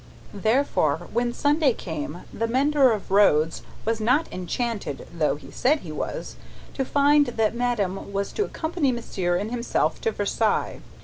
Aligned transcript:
Therefore, 0.33 1.07
when 1.13 1.31
Sunday 1.31 1.73
came, 1.75 2.23
the 2.33 2.47
mender 2.47 2.91
of 2.91 3.11
roads 3.11 3.61
was 3.85 4.01
not 4.01 4.25
enchanted 4.33 5.07
(though 5.13 5.35
he 5.35 5.51
said 5.51 5.81
he 5.81 5.91
was) 5.91 6.37
to 6.73 6.83
find 6.83 7.27
that 7.27 7.53
madame 7.53 8.11
was 8.11 8.31
to 8.31 8.43
accompany 8.43 8.91
monsieur 8.91 9.35
and 9.37 9.51
himself 9.51 10.01
to 10.01 10.11
Versailles. 10.11 10.81